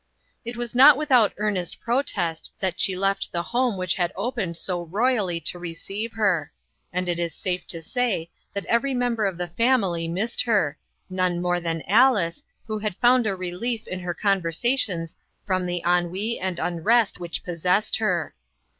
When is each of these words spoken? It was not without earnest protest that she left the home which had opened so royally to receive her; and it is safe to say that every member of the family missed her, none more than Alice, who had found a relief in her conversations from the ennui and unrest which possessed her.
It 0.43 0.57
was 0.57 0.73
not 0.73 0.97
without 0.97 1.31
earnest 1.37 1.79
protest 1.79 2.51
that 2.59 2.79
she 2.79 2.95
left 2.95 3.31
the 3.31 3.43
home 3.43 3.77
which 3.77 3.93
had 3.93 4.11
opened 4.15 4.57
so 4.57 4.81
royally 4.81 5.39
to 5.41 5.59
receive 5.59 6.13
her; 6.13 6.51
and 6.91 7.07
it 7.07 7.19
is 7.19 7.35
safe 7.35 7.67
to 7.67 7.83
say 7.83 8.31
that 8.55 8.65
every 8.65 8.95
member 8.95 9.27
of 9.27 9.37
the 9.37 9.47
family 9.47 10.07
missed 10.07 10.41
her, 10.41 10.75
none 11.07 11.39
more 11.39 11.59
than 11.59 11.83
Alice, 11.87 12.41
who 12.65 12.79
had 12.79 12.95
found 12.95 13.27
a 13.27 13.35
relief 13.35 13.85
in 13.87 13.99
her 13.99 14.15
conversations 14.15 15.15
from 15.45 15.67
the 15.67 15.83
ennui 15.85 16.39
and 16.39 16.57
unrest 16.57 17.19
which 17.19 17.43
possessed 17.43 17.97
her. 17.97 18.33